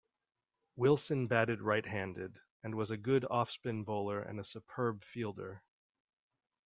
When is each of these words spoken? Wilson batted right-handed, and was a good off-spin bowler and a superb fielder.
Wilson 0.77 1.27
batted 1.27 1.61
right-handed, 1.61 2.39
and 2.63 2.73
was 2.73 2.89
a 2.89 2.97
good 2.97 3.23
off-spin 3.29 3.83
bowler 3.83 4.19
and 4.19 4.39
a 4.39 4.43
superb 4.43 5.03
fielder. 5.03 5.61